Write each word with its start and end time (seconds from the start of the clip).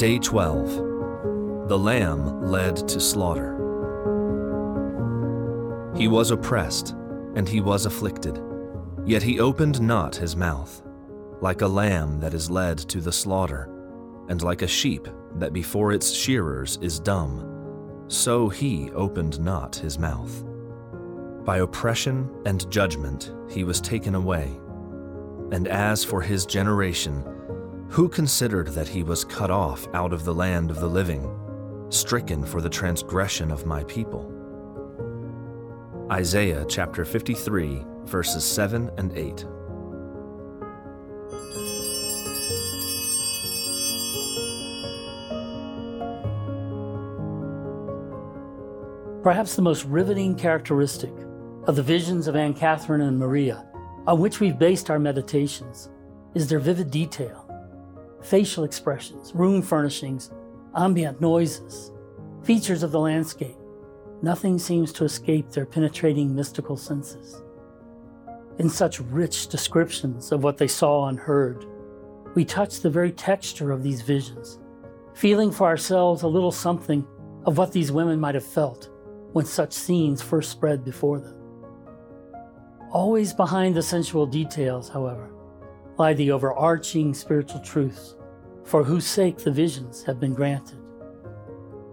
Day 0.00 0.18
12 0.18 1.68
The 1.68 1.78
Lamb 1.78 2.46
led 2.46 2.88
to 2.88 2.98
slaughter. 2.98 3.52
He 5.94 6.08
was 6.08 6.30
oppressed, 6.30 6.96
and 7.34 7.46
he 7.46 7.60
was 7.60 7.84
afflicted, 7.84 8.42
yet 9.04 9.22
he 9.22 9.40
opened 9.40 9.82
not 9.82 10.16
his 10.16 10.36
mouth, 10.36 10.82
like 11.42 11.60
a 11.60 11.66
lamb 11.66 12.18
that 12.20 12.32
is 12.32 12.50
led 12.50 12.78
to 12.78 13.02
the 13.02 13.12
slaughter, 13.12 13.68
and 14.30 14.40
like 14.40 14.62
a 14.62 14.66
sheep 14.66 15.06
that 15.34 15.52
before 15.52 15.92
its 15.92 16.10
shearers 16.10 16.78
is 16.80 16.98
dumb, 16.98 18.06
so 18.08 18.48
he 18.48 18.90
opened 18.92 19.38
not 19.38 19.76
his 19.76 19.98
mouth. 19.98 20.46
By 21.44 21.58
oppression 21.58 22.30
and 22.46 22.70
judgment 22.70 23.34
he 23.50 23.64
was 23.64 23.82
taken 23.82 24.14
away. 24.14 24.58
And 25.52 25.68
as 25.68 26.02
for 26.02 26.22
his 26.22 26.46
generation, 26.46 27.22
who 27.90 28.08
considered 28.08 28.68
that 28.68 28.86
he 28.86 29.02
was 29.02 29.24
cut 29.24 29.50
off 29.50 29.88
out 29.94 30.12
of 30.12 30.24
the 30.24 30.32
land 30.32 30.70
of 30.70 30.78
the 30.78 30.88
living, 30.88 31.28
stricken 31.88 32.44
for 32.44 32.60
the 32.60 32.70
transgression 32.70 33.50
of 33.50 33.66
my 33.66 33.82
people? 33.84 34.32
Isaiah 36.12 36.64
chapter 36.68 37.04
53, 37.04 37.84
verses 38.04 38.44
7 38.44 38.92
and 38.96 39.12
8. 39.12 39.44
Perhaps 49.24 49.56
the 49.56 49.62
most 49.62 49.84
riveting 49.86 50.36
characteristic 50.36 51.12
of 51.64 51.74
the 51.74 51.82
visions 51.82 52.28
of 52.28 52.36
Anne 52.36 52.54
Catherine 52.54 53.00
and 53.00 53.18
Maria, 53.18 53.68
on 54.06 54.20
which 54.20 54.38
we've 54.38 54.60
based 54.60 54.90
our 54.90 55.00
meditations, 55.00 55.90
is 56.34 56.48
their 56.48 56.60
vivid 56.60 56.92
detail. 56.92 57.49
Facial 58.22 58.64
expressions, 58.64 59.34
room 59.34 59.62
furnishings, 59.62 60.30
ambient 60.76 61.20
noises, 61.20 61.90
features 62.42 62.82
of 62.82 62.92
the 62.92 63.00
landscape. 63.00 63.56
Nothing 64.22 64.58
seems 64.58 64.92
to 64.92 65.04
escape 65.04 65.50
their 65.50 65.64
penetrating 65.64 66.34
mystical 66.34 66.76
senses. 66.76 67.42
In 68.58 68.68
such 68.68 69.00
rich 69.00 69.48
descriptions 69.48 70.32
of 70.32 70.42
what 70.42 70.58
they 70.58 70.68
saw 70.68 71.08
and 71.08 71.18
heard, 71.18 71.64
we 72.34 72.44
touch 72.44 72.80
the 72.80 72.90
very 72.90 73.10
texture 73.10 73.72
of 73.72 73.82
these 73.82 74.02
visions, 74.02 74.58
feeling 75.14 75.50
for 75.50 75.66
ourselves 75.66 76.22
a 76.22 76.28
little 76.28 76.52
something 76.52 77.06
of 77.46 77.56
what 77.56 77.72
these 77.72 77.90
women 77.90 78.20
might 78.20 78.34
have 78.34 78.44
felt 78.44 78.90
when 79.32 79.46
such 79.46 79.72
scenes 79.72 80.20
first 80.20 80.50
spread 80.50 80.84
before 80.84 81.18
them. 81.20 81.36
Always 82.92 83.32
behind 83.32 83.74
the 83.74 83.82
sensual 83.82 84.26
details, 84.26 84.88
however, 84.88 85.30
lie 85.98 86.14
the 86.14 86.30
overarching 86.30 87.14
spiritual 87.14 87.60
truths 87.60 88.16
for 88.64 88.84
whose 88.84 89.06
sake 89.06 89.38
the 89.38 89.50
visions 89.50 90.02
have 90.04 90.20
been 90.20 90.34
granted. 90.34 90.78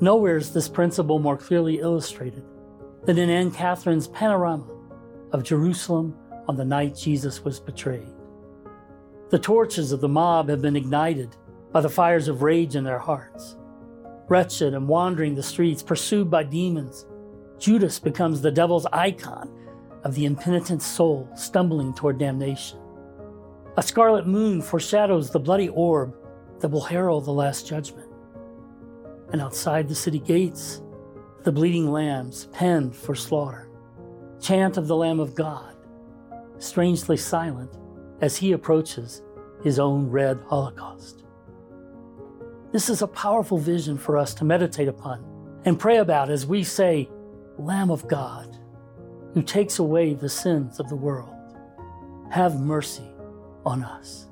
Nowhere 0.00 0.36
is 0.36 0.52
this 0.52 0.68
principle 0.68 1.18
more 1.18 1.36
clearly 1.36 1.78
illustrated 1.78 2.44
than 3.04 3.18
in 3.18 3.30
Anne 3.30 3.50
Catherine's 3.50 4.08
panorama 4.08 4.66
of 5.32 5.44
Jerusalem 5.44 6.16
on 6.48 6.56
the 6.56 6.64
night 6.64 6.96
Jesus 6.96 7.44
was 7.44 7.60
betrayed. 7.60 8.08
The 9.30 9.38
torches 9.38 9.92
of 9.92 10.00
the 10.00 10.08
mob 10.08 10.48
have 10.48 10.62
been 10.62 10.76
ignited 10.76 11.36
by 11.72 11.80
the 11.80 11.88
fires 11.88 12.28
of 12.28 12.42
rage 12.42 12.76
in 12.76 12.84
their 12.84 12.98
hearts. 12.98 13.56
Wretched 14.28 14.74
and 14.74 14.88
wandering 14.88 15.34
the 15.34 15.42
streets, 15.42 15.82
pursued 15.82 16.30
by 16.30 16.44
demons, 16.44 17.06
Judas 17.58 17.98
becomes 17.98 18.40
the 18.40 18.50
devil's 18.50 18.86
icon 18.86 19.50
of 20.02 20.14
the 20.14 20.24
impenitent 20.24 20.82
soul 20.82 21.28
stumbling 21.34 21.94
toward 21.94 22.18
damnation. 22.18 22.78
A 23.76 23.82
scarlet 23.82 24.24
moon 24.24 24.62
foreshadows 24.62 25.30
the 25.30 25.40
bloody 25.40 25.68
orb 25.68 26.16
that 26.60 26.68
will 26.68 26.80
herald 26.80 27.24
the 27.24 27.32
last 27.32 27.66
judgment. 27.66 28.08
And 29.32 29.42
outside 29.42 29.88
the 29.88 29.96
city 29.96 30.20
gates, 30.20 30.80
the 31.42 31.50
bleeding 31.50 31.90
lambs 31.90 32.46
penned 32.52 32.94
for 32.94 33.16
slaughter. 33.16 33.68
Chant 34.40 34.76
of 34.76 34.86
the 34.86 34.94
Lamb 34.94 35.18
of 35.18 35.34
God, 35.34 35.74
strangely 36.58 37.16
silent 37.16 37.76
as 38.20 38.36
he 38.36 38.52
approaches 38.52 39.22
his 39.64 39.80
own 39.80 40.08
red 40.08 40.38
holocaust. 40.46 41.24
This 42.70 42.88
is 42.88 43.02
a 43.02 43.08
powerful 43.08 43.58
vision 43.58 43.98
for 43.98 44.16
us 44.16 44.34
to 44.34 44.44
meditate 44.44 44.88
upon 44.88 45.24
and 45.64 45.80
pray 45.80 45.96
about 45.96 46.30
as 46.30 46.46
we 46.46 46.62
say, 46.62 47.08
Lamb 47.58 47.90
of 47.90 48.06
God, 48.06 48.56
who 49.32 49.42
takes 49.42 49.80
away 49.80 50.14
the 50.14 50.28
sins 50.28 50.78
of 50.78 50.88
the 50.88 50.96
world, 50.96 51.34
have 52.30 52.60
mercy 52.60 53.13
on 53.64 53.82
us. 53.82 54.26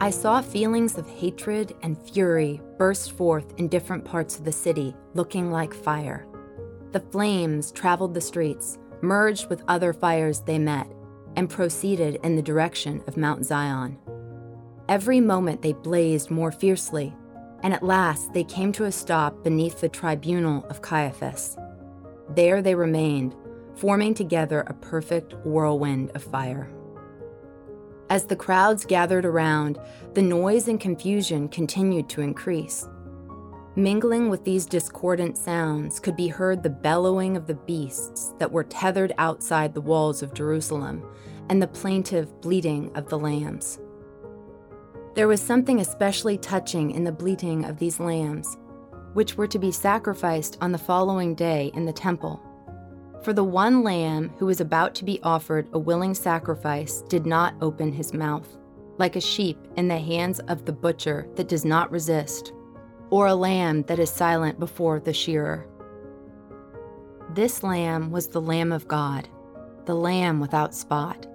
I 0.00 0.10
saw 0.10 0.40
feelings 0.40 0.96
of 0.96 1.06
hatred 1.06 1.74
and 1.82 1.98
fury 1.98 2.62
burst 2.78 3.12
forth 3.12 3.52
in 3.58 3.68
different 3.68 4.04
parts 4.04 4.38
of 4.38 4.44
the 4.44 4.52
city, 4.52 4.94
looking 5.12 5.50
like 5.50 5.74
fire. 5.74 6.26
The 6.92 7.00
flames 7.00 7.70
traveled 7.72 8.14
the 8.14 8.20
streets, 8.22 8.78
merged 9.02 9.50
with 9.50 9.62
other 9.68 9.92
fires 9.92 10.40
they 10.40 10.58
met, 10.58 10.90
and 11.36 11.50
proceeded 11.50 12.18
in 12.22 12.36
the 12.36 12.42
direction 12.42 13.02
of 13.06 13.18
Mount 13.18 13.44
Zion. 13.44 13.98
Every 14.88 15.20
moment 15.20 15.60
they 15.60 15.74
blazed 15.74 16.30
more 16.30 16.52
fiercely, 16.52 17.14
and 17.62 17.72
at 17.74 17.82
last 17.82 18.32
they 18.32 18.44
came 18.44 18.72
to 18.72 18.84
a 18.84 18.92
stop 18.92 19.42
beneath 19.42 19.80
the 19.80 19.88
tribunal 19.88 20.64
of 20.66 20.82
Caiaphas. 20.82 21.56
There 22.34 22.62
they 22.62 22.74
remained, 22.74 23.34
forming 23.74 24.14
together 24.14 24.60
a 24.60 24.74
perfect 24.74 25.34
whirlwind 25.44 26.10
of 26.14 26.22
fire. 26.22 26.70
As 28.10 28.24
the 28.24 28.36
crowds 28.36 28.86
gathered 28.86 29.24
around, 29.24 29.78
the 30.14 30.22
noise 30.22 30.68
and 30.68 30.80
confusion 30.80 31.48
continued 31.48 32.08
to 32.10 32.22
increase. 32.22 32.88
Mingling 33.76 34.28
with 34.28 34.44
these 34.44 34.66
discordant 34.66 35.38
sounds 35.38 36.00
could 36.00 36.16
be 36.16 36.26
heard 36.26 36.62
the 36.62 36.70
bellowing 36.70 37.36
of 37.36 37.46
the 37.46 37.54
beasts 37.54 38.34
that 38.38 38.50
were 38.50 38.64
tethered 38.64 39.12
outside 39.18 39.72
the 39.72 39.80
walls 39.80 40.22
of 40.22 40.34
Jerusalem 40.34 41.04
and 41.48 41.62
the 41.62 41.68
plaintive 41.68 42.40
bleating 42.40 42.90
of 42.96 43.08
the 43.08 43.18
lambs. 43.18 43.78
There 45.18 45.26
was 45.26 45.40
something 45.40 45.80
especially 45.80 46.38
touching 46.38 46.92
in 46.92 47.02
the 47.02 47.10
bleating 47.10 47.64
of 47.64 47.80
these 47.80 47.98
lambs, 47.98 48.56
which 49.14 49.36
were 49.36 49.48
to 49.48 49.58
be 49.58 49.72
sacrificed 49.72 50.56
on 50.60 50.70
the 50.70 50.78
following 50.78 51.34
day 51.34 51.72
in 51.74 51.86
the 51.86 51.92
temple. 51.92 52.40
For 53.24 53.32
the 53.32 53.42
one 53.42 53.82
lamb 53.82 54.30
who 54.38 54.46
was 54.46 54.60
about 54.60 54.94
to 54.94 55.04
be 55.04 55.18
offered 55.24 55.66
a 55.72 55.78
willing 55.80 56.14
sacrifice 56.14 57.02
did 57.08 57.26
not 57.26 57.56
open 57.60 57.90
his 57.90 58.14
mouth, 58.14 58.46
like 58.98 59.16
a 59.16 59.20
sheep 59.20 59.58
in 59.74 59.88
the 59.88 59.98
hands 59.98 60.38
of 60.46 60.64
the 60.64 60.72
butcher 60.72 61.26
that 61.34 61.48
does 61.48 61.64
not 61.64 61.90
resist, 61.90 62.52
or 63.10 63.26
a 63.26 63.34
lamb 63.34 63.82
that 63.88 63.98
is 63.98 64.10
silent 64.10 64.60
before 64.60 65.00
the 65.00 65.12
shearer. 65.12 65.66
This 67.34 67.64
lamb 67.64 68.12
was 68.12 68.28
the 68.28 68.40
Lamb 68.40 68.70
of 68.70 68.86
God, 68.86 69.28
the 69.84 69.96
Lamb 69.96 70.38
without 70.38 70.76
spot, 70.76 71.26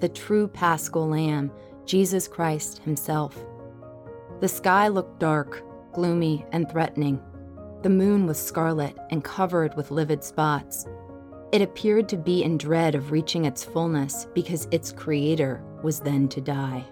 the 0.00 0.08
true 0.08 0.48
paschal 0.48 1.06
Lamb, 1.06 1.52
Jesus 1.86 2.28
Christ 2.28 2.78
Himself. 2.78 3.38
The 4.40 4.48
sky 4.48 4.88
looked 4.88 5.20
dark, 5.20 5.62
gloomy, 5.92 6.44
and 6.52 6.68
threatening. 6.68 7.20
The 7.82 7.88
moon 7.88 8.26
was 8.26 8.38
scarlet 8.42 8.96
and 9.10 9.24
covered 9.24 9.74
with 9.76 9.90
livid 9.90 10.22
spots. 10.22 10.86
It 11.52 11.62
appeared 11.62 12.08
to 12.10 12.16
be 12.16 12.42
in 12.42 12.58
dread 12.58 12.94
of 12.94 13.12
reaching 13.12 13.44
its 13.44 13.64
fullness 13.64 14.26
because 14.34 14.68
its 14.70 14.92
creator 14.92 15.62
was 15.82 16.00
then 16.00 16.28
to 16.28 16.40
die. 16.40 16.84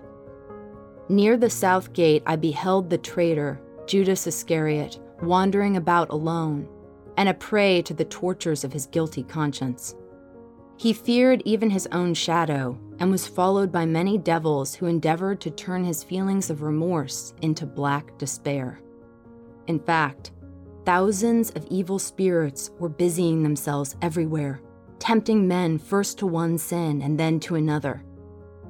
Near 1.08 1.36
the 1.36 1.50
south 1.50 1.92
gate, 1.92 2.22
I 2.24 2.36
beheld 2.36 2.88
the 2.88 2.96
traitor, 2.96 3.60
Judas 3.86 4.26
Iscariot, 4.26 5.00
wandering 5.20 5.76
about 5.76 6.10
alone 6.10 6.68
and 7.16 7.28
a 7.28 7.34
prey 7.34 7.82
to 7.82 7.94
the 7.94 8.04
tortures 8.04 8.64
of 8.64 8.72
his 8.72 8.86
guilty 8.86 9.22
conscience. 9.22 9.94
He 10.84 10.92
feared 10.92 11.40
even 11.46 11.70
his 11.70 11.88
own 11.92 12.12
shadow 12.12 12.78
and 12.98 13.10
was 13.10 13.26
followed 13.26 13.72
by 13.72 13.86
many 13.86 14.18
devils 14.18 14.74
who 14.74 14.84
endeavored 14.84 15.40
to 15.40 15.50
turn 15.50 15.82
his 15.82 16.04
feelings 16.04 16.50
of 16.50 16.60
remorse 16.60 17.32
into 17.40 17.64
black 17.64 18.18
despair. 18.18 18.82
In 19.66 19.78
fact, 19.78 20.32
Thousands 20.84 21.48
of 21.52 21.66
evil 21.70 21.98
spirits 21.98 22.70
were 22.78 22.90
busying 22.90 23.42
themselves 23.42 23.96
everywhere, 24.02 24.60
tempting 24.98 25.48
men 25.48 25.78
first 25.78 26.18
to 26.18 26.26
one 26.26 26.58
sin 26.58 27.00
and 27.00 27.18
then 27.18 27.40
to 27.40 27.54
another. 27.54 28.04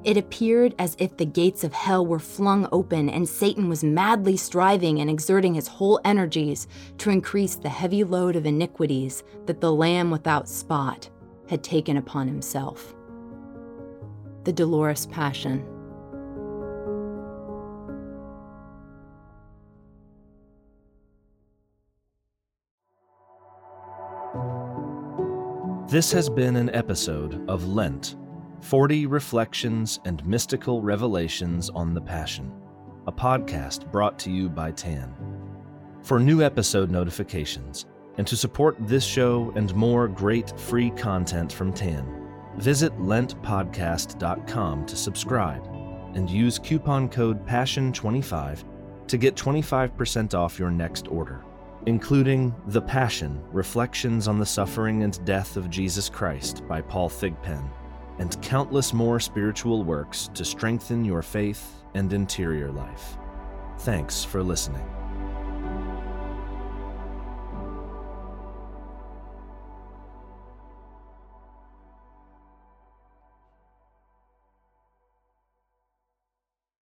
It 0.05 0.15
appeared 0.15 0.73
as 0.79 0.95
if 0.97 1.17
the 1.17 1.25
gates 1.25 1.65
of 1.65 1.73
hell 1.73 2.05
were 2.05 2.19
flung 2.19 2.69
open 2.71 3.09
and 3.09 3.27
Satan 3.27 3.67
was 3.67 3.83
madly 3.83 4.37
striving 4.37 5.01
and 5.01 5.09
exerting 5.09 5.55
his 5.55 5.67
whole 5.67 5.99
energies 6.05 6.69
to 6.99 7.09
increase 7.09 7.55
the 7.55 7.67
heavy 7.67 8.05
load 8.05 8.37
of 8.37 8.45
iniquities 8.45 9.21
that 9.47 9.59
the 9.59 9.73
Lamb 9.73 10.11
without 10.11 10.47
spot 10.47 11.09
had 11.47 11.63
taken 11.63 11.97
upon 11.97 12.27
himself. 12.27 12.95
The 14.43 14.53
Dolorous 14.53 15.05
Passion. 15.07 15.65
This 25.87 26.11
has 26.11 26.29
been 26.29 26.55
an 26.55 26.69
episode 26.75 27.47
of 27.47 27.67
Lent 27.67 28.17
40 28.61 29.05
Reflections 29.05 29.99
and 30.05 30.25
Mystical 30.25 30.81
Revelations 30.81 31.69
on 31.69 31.93
the 31.93 32.01
Passion, 32.01 32.51
a 33.05 33.11
podcast 33.11 33.91
brought 33.91 34.17
to 34.19 34.31
you 34.31 34.49
by 34.49 34.71
TAN. 34.71 35.13
For 36.01 36.19
new 36.19 36.41
episode 36.41 36.89
notifications, 36.89 37.85
and 38.17 38.25
to 38.27 38.37
support 38.37 38.75
this 38.79 39.03
show 39.03 39.51
and 39.55 39.75
more 39.75 40.07
great 40.07 40.57
free 40.59 40.89
content 40.91 41.51
from 41.51 41.73
TAN, 41.73 42.05
visit 42.57 42.97
lentpodcast.com 42.97 44.85
to 44.85 44.95
subscribe 44.95 45.65
and 46.15 46.29
use 46.29 46.57
coupon 46.57 47.09
code 47.09 47.45
PASSION25 47.45 48.63
to 49.07 49.17
get 49.17 49.35
25% 49.35 50.33
off 50.33 50.57
your 50.57 50.71
next 50.71 51.07
order, 51.09 51.43
including 51.85 52.55
The 52.67 52.81
Passion 52.81 53.43
Reflections 53.51 54.27
on 54.27 54.39
the 54.39 54.45
Suffering 54.45 55.03
and 55.03 55.23
Death 55.25 55.57
of 55.57 55.69
Jesus 55.69 56.09
Christ 56.09 56.67
by 56.67 56.81
Paul 56.81 57.09
Thigpen, 57.09 57.69
and 58.17 58.41
countless 58.41 58.93
more 58.93 59.19
spiritual 59.19 59.83
works 59.83 60.29
to 60.33 60.45
strengthen 60.45 61.03
your 61.03 61.21
faith 61.21 61.83
and 61.93 62.11
interior 62.13 62.71
life. 62.71 63.17
Thanks 63.79 64.23
for 64.23 64.41
listening. 64.41 65.04